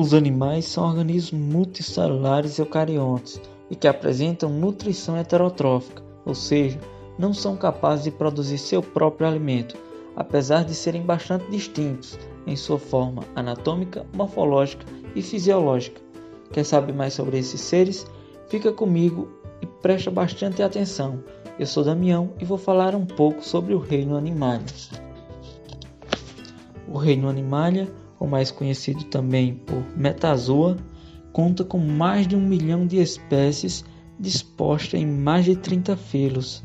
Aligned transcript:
Os 0.00 0.14
animais 0.14 0.64
são 0.66 0.84
organismos 0.84 1.42
multicelulares 1.42 2.56
eucariontes 2.60 3.40
e 3.68 3.74
que 3.74 3.88
apresentam 3.88 4.48
nutrição 4.48 5.16
heterotrófica, 5.16 6.04
ou 6.24 6.36
seja, 6.36 6.78
não 7.18 7.34
são 7.34 7.56
capazes 7.56 8.04
de 8.04 8.12
produzir 8.12 8.58
seu 8.58 8.80
próprio 8.80 9.26
alimento, 9.26 9.76
apesar 10.14 10.64
de 10.64 10.72
serem 10.72 11.02
bastante 11.02 11.50
distintos 11.50 12.16
em 12.46 12.54
sua 12.54 12.78
forma 12.78 13.24
anatômica, 13.34 14.06
morfológica 14.14 14.86
e 15.16 15.20
fisiológica. 15.20 16.00
Quer 16.52 16.62
saber 16.62 16.92
mais 16.92 17.14
sobre 17.14 17.36
esses 17.36 17.60
seres? 17.60 18.06
Fica 18.46 18.70
comigo 18.70 19.28
e 19.60 19.66
presta 19.66 20.12
bastante 20.12 20.62
atenção. 20.62 21.24
Eu 21.58 21.66
sou 21.66 21.82
Damião 21.82 22.34
e 22.38 22.44
vou 22.44 22.56
falar 22.56 22.94
um 22.94 23.04
pouco 23.04 23.44
sobre 23.44 23.74
o 23.74 23.80
reino 23.80 24.16
Animalia. 24.16 24.64
O 26.86 26.96
reino 26.96 27.28
Animalia, 27.28 27.92
ou 28.18 28.26
mais 28.26 28.50
conhecido 28.50 29.04
também 29.04 29.54
por 29.54 29.82
Metazoa, 29.96 30.76
conta 31.32 31.64
com 31.64 31.78
mais 31.78 32.26
de 32.26 32.34
um 32.34 32.40
milhão 32.40 32.86
de 32.86 32.96
espécies 32.98 33.84
dispostas 34.18 35.00
em 35.00 35.06
mais 35.06 35.44
de 35.44 35.56
30 35.56 35.96
filos. 35.96 36.64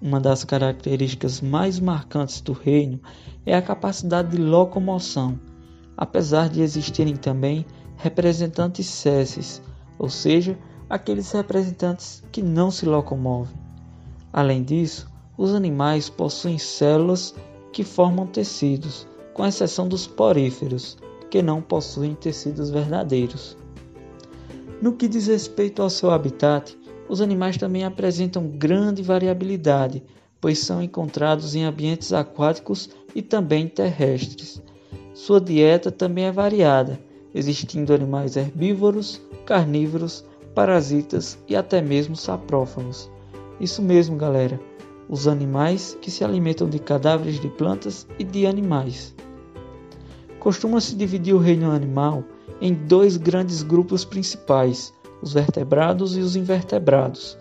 Uma 0.00 0.20
das 0.20 0.44
características 0.44 1.40
mais 1.40 1.78
marcantes 1.78 2.40
do 2.40 2.52
reino 2.52 3.00
é 3.44 3.54
a 3.54 3.62
capacidade 3.62 4.30
de 4.30 4.38
locomoção, 4.38 5.38
apesar 5.96 6.48
de 6.48 6.60
existirem 6.60 7.16
também 7.16 7.64
representantes 7.96 8.86
cesses, 8.86 9.60
ou 9.98 10.08
seja, 10.08 10.58
aqueles 10.88 11.30
representantes 11.32 12.22
que 12.30 12.42
não 12.42 12.70
se 12.70 12.86
locomovem. 12.86 13.56
Além 14.32 14.62
disso, 14.62 15.10
os 15.36 15.54
animais 15.54 16.08
possuem 16.08 16.58
células 16.58 17.34
que 17.72 17.84
formam 17.84 18.26
tecidos, 18.26 19.06
com 19.38 19.46
exceção 19.46 19.86
dos 19.86 20.04
poríferos, 20.04 20.98
que 21.30 21.40
não 21.40 21.62
possuem 21.62 22.12
tecidos 22.12 22.70
verdadeiros. 22.70 23.56
No 24.82 24.94
que 24.94 25.06
diz 25.06 25.28
respeito 25.28 25.80
ao 25.80 25.88
seu 25.88 26.10
habitat, 26.10 26.76
os 27.08 27.20
animais 27.20 27.56
também 27.56 27.84
apresentam 27.84 28.48
grande 28.48 29.00
variabilidade, 29.00 30.02
pois 30.40 30.58
são 30.58 30.82
encontrados 30.82 31.54
em 31.54 31.62
ambientes 31.62 32.12
aquáticos 32.12 32.90
e 33.14 33.22
também 33.22 33.68
terrestres. 33.68 34.60
Sua 35.14 35.40
dieta 35.40 35.92
também 35.92 36.24
é 36.24 36.32
variada, 36.32 36.98
existindo 37.32 37.94
animais 37.94 38.36
herbívoros, 38.36 39.22
carnívoros, 39.46 40.24
parasitas 40.52 41.38
e 41.46 41.54
até 41.54 41.80
mesmo 41.80 42.16
saprófagos. 42.16 43.08
Isso 43.60 43.82
mesmo, 43.82 44.16
galera, 44.16 44.60
os 45.08 45.28
animais 45.28 45.96
que 46.02 46.10
se 46.10 46.24
alimentam 46.24 46.68
de 46.68 46.80
cadáveres 46.80 47.38
de 47.38 47.48
plantas 47.48 48.04
e 48.18 48.24
de 48.24 48.44
animais. 48.44 49.14
Costuma-se 50.48 50.96
dividir 50.96 51.34
o 51.34 51.38
reino 51.38 51.70
animal 51.70 52.24
em 52.58 52.72
dois 52.72 53.18
grandes 53.18 53.62
grupos 53.62 54.02
principais, 54.02 54.94
os 55.20 55.34
vertebrados 55.34 56.16
e 56.16 56.20
os 56.20 56.36
invertebrados. 56.36 57.36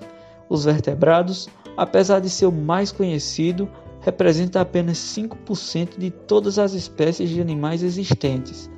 Os 0.49 0.65
vertebrados, 0.65 1.47
apesar 1.77 2.19
de 2.19 2.29
ser 2.29 2.47
o 2.47 2.51
mais 2.51 2.91
conhecido, 2.91 3.69
representa 4.01 4.59
apenas 4.59 4.97
5% 4.97 5.97
de 5.97 6.11
todas 6.11 6.59
as 6.59 6.73
espécies 6.73 7.29
de 7.29 7.39
animais 7.39 7.81
existentes. 7.81 8.69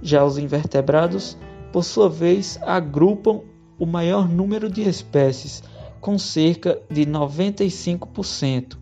Já 0.00 0.24
os 0.24 0.38
invertebrados, 0.38 1.36
por 1.70 1.84
sua 1.84 2.08
vez, 2.08 2.58
agrupam 2.62 3.42
o 3.78 3.84
maior 3.84 4.26
número 4.26 4.70
de 4.70 4.88
espécies, 4.88 5.62
com 6.00 6.18
cerca 6.18 6.80
de 6.90 7.04
95%. 7.04 8.78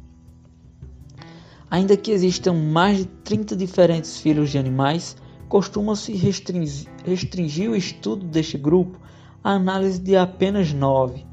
Ainda 1.70 1.96
que 1.96 2.12
existam 2.12 2.52
mais 2.52 2.98
de 2.98 3.06
30 3.06 3.56
diferentes 3.56 4.20
filhos 4.20 4.50
de 4.50 4.58
animais, 4.58 5.16
costuma-se 5.48 6.12
restringir, 6.12 6.88
restringir 7.04 7.70
o 7.70 7.76
estudo 7.76 8.24
deste 8.26 8.56
grupo 8.56 9.00
à 9.42 9.52
análise 9.52 9.98
de 9.98 10.16
apenas 10.16 10.72
nove. 10.72 11.26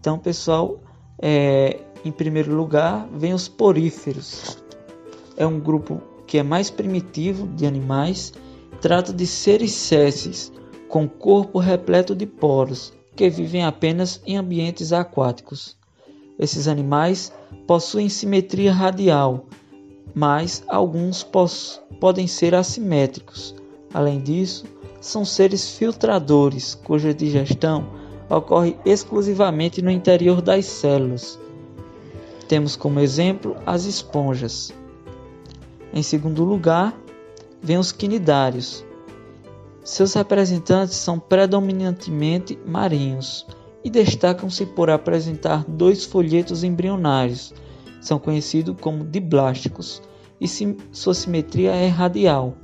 Então, 0.00 0.18
pessoal, 0.18 0.80
é, 1.20 1.80
em 2.04 2.10
primeiro 2.10 2.54
lugar, 2.54 3.08
vem 3.14 3.32
os 3.32 3.46
poríferos. 3.46 4.58
É 5.36 5.46
um 5.46 5.60
grupo 5.60 6.02
que 6.26 6.38
é 6.38 6.42
mais 6.42 6.70
primitivo 6.70 7.46
de 7.46 7.66
animais, 7.66 8.32
trata 8.80 9.12
de 9.12 9.26
seres 9.26 9.72
césseis 9.72 10.52
com 10.88 11.08
corpo 11.08 11.58
repleto 11.58 12.14
de 12.14 12.26
poros, 12.26 12.92
que 13.14 13.30
vivem 13.30 13.64
apenas 13.64 14.20
em 14.26 14.36
ambientes 14.36 14.92
aquáticos. 14.92 15.76
Esses 16.42 16.66
animais 16.66 17.32
possuem 17.68 18.08
simetria 18.08 18.72
radial, 18.72 19.46
mas 20.12 20.64
alguns 20.66 21.24
podem 22.00 22.26
ser 22.26 22.52
assimétricos. 22.52 23.54
Além 23.94 24.20
disso, 24.20 24.64
são 25.00 25.24
seres 25.24 25.76
filtradores 25.76 26.74
cuja 26.74 27.14
digestão 27.14 27.86
ocorre 28.28 28.76
exclusivamente 28.84 29.80
no 29.80 29.88
interior 29.88 30.42
das 30.42 30.64
células. 30.64 31.38
Temos 32.48 32.74
como 32.74 32.98
exemplo 32.98 33.56
as 33.64 33.84
esponjas. 33.84 34.74
Em 35.94 36.02
segundo 36.02 36.42
lugar, 36.42 36.92
vem 37.62 37.78
os 37.78 37.92
quinidários. 37.92 38.84
Seus 39.84 40.12
representantes 40.14 40.96
são 40.96 41.20
predominantemente 41.20 42.58
marinhos 42.66 43.46
e 43.84 43.90
destacam-se 43.90 44.66
por 44.66 44.90
apresentar 44.90 45.64
dois 45.66 46.04
folhetos 46.04 46.64
embrionários. 46.64 47.52
São 48.00 48.18
conhecidos 48.18 48.76
como 48.80 49.04
diblásticos 49.04 50.02
e 50.40 50.46
sua 50.90 51.14
simetria 51.14 51.72
é 51.72 51.86
radial. 51.86 52.56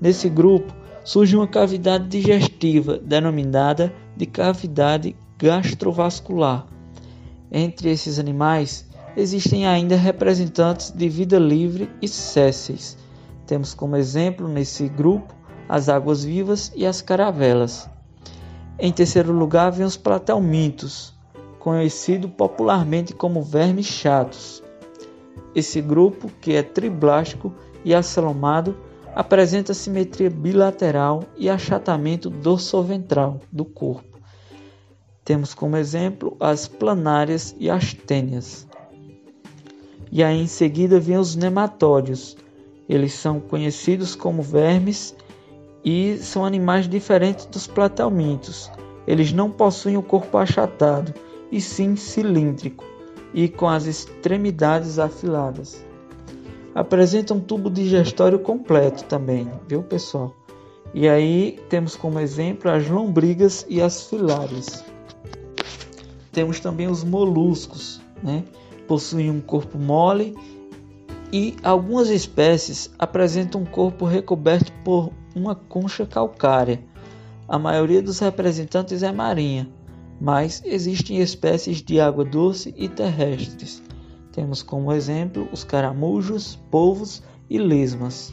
Nesse 0.00 0.28
grupo 0.28 0.72
surge 1.04 1.36
uma 1.36 1.48
cavidade 1.48 2.06
digestiva 2.06 2.98
denominada 2.98 3.92
de 4.16 4.26
cavidade 4.26 5.16
gastrovascular. 5.38 6.66
Entre 7.50 7.90
esses 7.90 8.18
animais 8.18 8.86
existem 9.16 9.66
ainda 9.66 9.96
representantes 9.96 10.90
de 10.90 11.08
vida 11.08 11.38
livre 11.38 11.90
e 12.00 12.06
césseis. 12.06 12.96
Temos 13.46 13.74
como 13.74 13.96
exemplo 13.96 14.46
nesse 14.46 14.88
grupo 14.88 15.34
as 15.68 15.88
águas 15.88 16.22
vivas 16.24 16.72
e 16.76 16.86
as 16.86 17.02
caravelas. 17.02 17.88
Em 18.80 18.92
terceiro 18.92 19.32
lugar 19.32 19.72
vem 19.72 19.84
os 19.84 19.96
platelmintos, 19.96 21.12
conhecido 21.58 22.28
popularmente 22.28 23.12
como 23.12 23.42
vermes 23.42 23.86
chatos. 23.86 24.62
Esse 25.52 25.80
grupo, 25.80 26.30
que 26.40 26.54
é 26.54 26.62
triblástico 26.62 27.52
e 27.84 27.92
acelomado, 27.92 28.76
apresenta 29.16 29.74
simetria 29.74 30.30
bilateral 30.30 31.24
e 31.36 31.50
achatamento 31.50 32.30
dorsoventral 32.30 33.40
do 33.50 33.64
corpo. 33.64 34.20
Temos 35.24 35.54
como 35.54 35.76
exemplo 35.76 36.36
as 36.38 36.68
planárias 36.68 37.56
e 37.58 37.68
as 37.68 37.92
tênias. 37.92 38.64
E 40.12 40.22
aí 40.22 40.40
em 40.40 40.46
seguida 40.46 41.00
vêm 41.00 41.18
os 41.18 41.34
nematódios. 41.34 42.36
Eles 42.88 43.12
são 43.12 43.40
conhecidos 43.40 44.14
como 44.14 44.40
vermes 44.40 45.16
e 45.84 46.16
são 46.18 46.44
animais 46.44 46.88
diferentes 46.88 47.46
dos 47.46 47.66
platelmintos. 47.66 48.70
Eles 49.06 49.32
não 49.32 49.50
possuem 49.50 49.96
o 49.96 50.02
corpo 50.02 50.36
achatado, 50.36 51.14
e 51.50 51.60
sim 51.60 51.96
cilíndrico 51.96 52.84
e 53.32 53.48
com 53.48 53.68
as 53.68 53.86
extremidades 53.86 54.98
afiladas 54.98 55.86
apresenta 56.78 57.34
um 57.34 57.40
tubo 57.40 57.68
digestório 57.68 58.38
completo 58.38 59.02
também, 59.04 59.50
viu 59.66 59.82
pessoal? 59.82 60.32
E 60.94 61.08
aí 61.08 61.58
temos 61.68 61.96
como 61.96 62.20
exemplo 62.20 62.70
as 62.70 62.88
lombrigas 62.88 63.66
e 63.68 63.82
as 63.82 64.04
filárias. 64.04 64.84
Temos 66.32 66.60
também 66.60 66.86
os 66.86 67.02
moluscos, 67.02 68.00
né? 68.22 68.44
Possuem 68.86 69.28
um 69.28 69.40
corpo 69.40 69.76
mole 69.76 70.36
e 71.32 71.56
algumas 71.64 72.10
espécies 72.10 72.90
apresentam 72.96 73.62
um 73.62 73.66
corpo 73.66 74.04
recoberto 74.04 74.72
por 74.84 75.12
uma 75.34 75.54
concha 75.54 76.06
calcária. 76.06 76.82
A 77.46 77.58
maioria 77.58 78.02
dos 78.02 78.18
representantes 78.18 79.02
é 79.02 79.10
marinha, 79.10 79.68
mas 80.20 80.62
existem 80.64 81.18
espécies 81.18 81.82
de 81.82 82.00
água 82.00 82.24
doce 82.24 82.74
e 82.76 82.88
terrestres. 82.88 83.82
Temos 84.32 84.62
como 84.62 84.92
exemplo 84.92 85.48
os 85.52 85.64
caramujos, 85.64 86.56
polvos 86.70 87.22
e 87.48 87.58
lesmas. 87.58 88.32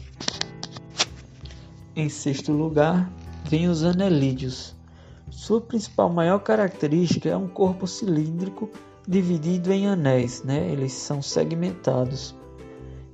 Em 1.94 2.08
sexto 2.08 2.52
lugar, 2.52 3.10
vem 3.44 3.68
os 3.68 3.82
anelídeos. 3.82 4.74
Sua 5.30 5.60
principal 5.60 6.12
maior 6.12 6.38
característica 6.40 7.28
é 7.28 7.36
um 7.36 7.48
corpo 7.48 7.86
cilíndrico 7.86 8.70
dividido 9.08 9.72
em 9.72 9.86
anéis, 9.86 10.42
né? 10.42 10.70
eles 10.70 10.92
são 10.92 11.22
segmentados. 11.22 12.34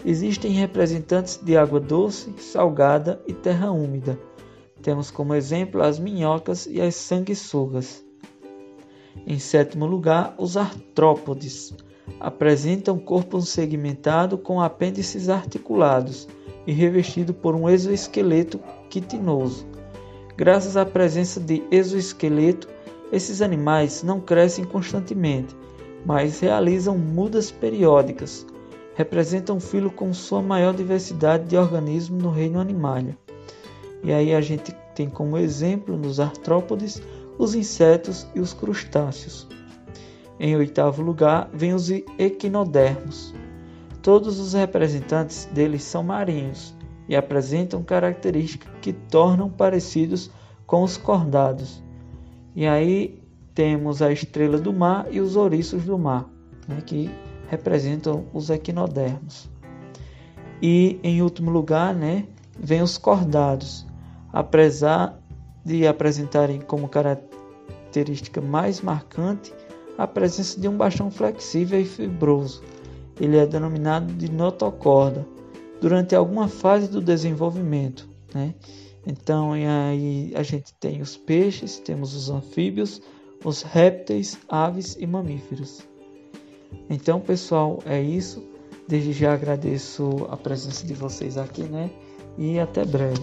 Existem 0.04 0.50
representantes 0.50 1.38
de 1.42 1.56
água 1.56 1.78
doce, 1.78 2.32
salgada 2.38 3.22
e 3.26 3.32
terra 3.32 3.70
úmida. 3.70 4.18
Temos 4.82 5.10
como 5.12 5.34
exemplo 5.34 5.80
as 5.80 5.98
minhocas 5.98 6.66
e 6.66 6.80
as 6.80 6.96
sanguessugas. 6.96 8.04
Em 9.24 9.38
sétimo 9.38 9.86
lugar, 9.86 10.34
os 10.38 10.56
artrópodes 10.56 11.72
apresenta 12.18 12.92
um 12.92 12.98
corpo 12.98 13.40
segmentado 13.40 14.36
com 14.36 14.60
apêndices 14.60 15.28
articulados 15.28 16.28
e 16.66 16.72
revestido 16.72 17.32
por 17.32 17.54
um 17.54 17.68
exoesqueleto 17.68 18.58
quitinoso. 18.90 19.66
Graças 20.36 20.76
à 20.76 20.84
presença 20.84 21.38
de 21.38 21.62
exoesqueleto, 21.70 22.68
esses 23.12 23.40
animais 23.40 24.02
não 24.02 24.20
crescem 24.20 24.64
constantemente, 24.64 25.54
mas 26.04 26.40
realizam 26.40 26.98
mudas 26.98 27.52
periódicas. 27.52 28.44
Representam 29.02 29.56
o 29.56 29.60
filo 29.60 29.90
com 29.90 30.14
sua 30.14 30.40
maior 30.40 30.72
diversidade 30.72 31.48
de 31.48 31.56
organismos 31.56 32.22
no 32.22 32.30
reino 32.30 32.60
animalia. 32.60 33.18
E 34.00 34.12
aí 34.12 34.32
a 34.32 34.40
gente 34.40 34.72
tem 34.94 35.10
como 35.10 35.36
exemplo 35.36 35.96
nos 35.96 36.20
artrópodes 36.20 37.02
os 37.36 37.56
insetos 37.56 38.28
e 38.32 38.38
os 38.38 38.52
crustáceos. 38.52 39.48
Em 40.38 40.54
oitavo 40.54 41.02
lugar, 41.02 41.50
vem 41.52 41.74
os 41.74 41.90
equinodermos. 42.16 43.34
Todos 44.02 44.38
os 44.38 44.52
representantes 44.52 45.46
deles 45.46 45.82
são 45.82 46.04
marinhos 46.04 46.72
e 47.08 47.16
apresentam 47.16 47.82
características 47.82 48.72
que 48.80 48.92
tornam 48.92 49.50
parecidos 49.50 50.30
com 50.64 50.84
os 50.84 50.96
cordados. 50.96 51.82
E 52.54 52.68
aí 52.68 53.20
temos 53.52 54.00
a 54.00 54.12
estrela 54.12 54.58
do 54.58 54.72
mar 54.72 55.08
e 55.10 55.20
os 55.20 55.34
ouriços 55.34 55.82
do 55.82 55.98
mar, 55.98 56.30
né, 56.68 56.80
que 56.86 57.10
representam 57.52 58.24
os 58.32 58.48
equinodermos. 58.48 59.46
E 60.62 60.98
em 61.02 61.20
último 61.20 61.50
lugar, 61.50 61.94
né, 61.94 62.26
vem 62.58 62.80
os 62.80 62.96
cordados, 62.96 63.86
apesar 64.32 65.20
de 65.62 65.86
apresentarem 65.86 66.62
como 66.62 66.88
característica 66.88 68.40
mais 68.40 68.80
marcante 68.80 69.52
a 69.98 70.06
presença 70.06 70.58
de 70.58 70.66
um 70.66 70.78
bastão 70.78 71.10
flexível 71.10 71.78
e 71.78 71.84
fibroso. 71.84 72.62
Ele 73.20 73.36
é 73.36 73.46
denominado 73.46 74.10
de 74.14 74.32
notocorda 74.32 75.26
durante 75.78 76.14
alguma 76.14 76.48
fase 76.48 76.88
do 76.88 77.02
desenvolvimento. 77.02 78.08
Né? 78.34 78.54
Então, 79.06 79.52
aí 79.52 80.32
a 80.34 80.42
gente 80.42 80.72
tem 80.80 81.02
os 81.02 81.18
peixes, 81.18 81.78
temos 81.78 82.14
os 82.14 82.30
anfíbios, 82.30 83.02
os 83.44 83.60
répteis, 83.60 84.38
aves 84.48 84.96
e 84.98 85.06
mamíferos. 85.06 85.91
Então, 86.88 87.20
pessoal, 87.20 87.82
é 87.86 88.00
isso. 88.00 88.42
Desde 88.86 89.12
já 89.12 89.32
agradeço 89.32 90.26
a 90.28 90.36
presença 90.36 90.86
de 90.86 90.94
vocês 90.94 91.38
aqui, 91.38 91.62
né? 91.62 91.90
E 92.36 92.58
até 92.58 92.84
breve. 92.84 93.22